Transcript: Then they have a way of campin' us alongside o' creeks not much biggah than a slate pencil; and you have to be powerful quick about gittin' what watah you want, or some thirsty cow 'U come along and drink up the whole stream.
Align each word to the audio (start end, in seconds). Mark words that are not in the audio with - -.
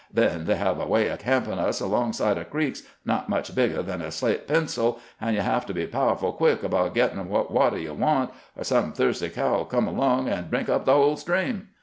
Then 0.11 0.45
they 0.45 0.55
have 0.55 0.79
a 0.79 0.87
way 0.87 1.09
of 1.09 1.19
campin' 1.19 1.59
us 1.59 1.79
alongside 1.79 2.39
o' 2.39 2.43
creeks 2.43 2.81
not 3.05 3.29
much 3.29 3.53
biggah 3.53 3.85
than 3.85 4.01
a 4.01 4.09
slate 4.09 4.47
pencil; 4.47 4.99
and 5.21 5.35
you 5.35 5.43
have 5.43 5.63
to 5.67 5.75
be 5.75 5.85
powerful 5.85 6.33
quick 6.33 6.63
about 6.63 6.95
gittin' 6.95 7.29
what 7.29 7.51
watah 7.53 7.77
you 7.79 7.93
want, 7.93 8.31
or 8.57 8.63
some 8.63 8.93
thirsty 8.93 9.29
cow 9.29 9.59
'U 9.59 9.65
come 9.65 9.87
along 9.87 10.27
and 10.27 10.49
drink 10.49 10.69
up 10.69 10.85
the 10.85 10.93
whole 10.95 11.17
stream. 11.17 11.67